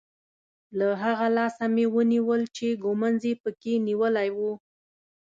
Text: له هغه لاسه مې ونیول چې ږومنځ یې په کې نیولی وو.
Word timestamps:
له 0.77 0.87
هغه 1.03 1.27
لاسه 1.37 1.65
مې 1.75 1.85
ونیول 1.95 2.41
چې 2.55 2.67
ږومنځ 2.83 3.19
یې 3.29 3.33
په 3.43 3.49
کې 3.61 3.73
نیولی 3.87 4.29
وو. 4.37 4.51